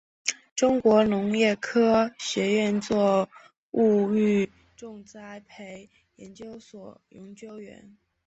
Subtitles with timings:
[0.55, 3.29] 中国农业科学院作
[3.69, 7.95] 物育种栽培研究所研究员。